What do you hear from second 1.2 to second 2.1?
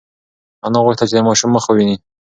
ماشوم مخ وویني.